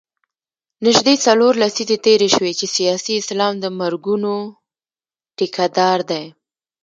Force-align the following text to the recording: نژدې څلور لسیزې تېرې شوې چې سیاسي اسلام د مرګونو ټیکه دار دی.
نژدې 0.85 1.15
څلور 1.25 1.53
لسیزې 1.63 1.97
تېرې 2.05 2.29
شوې 2.35 2.51
چې 2.59 2.65
سیاسي 2.75 3.13
اسلام 3.21 3.53
د 3.59 3.65
مرګونو 3.79 4.33
ټیکه 5.37 5.65
دار 5.77 5.99
دی. 6.09 6.23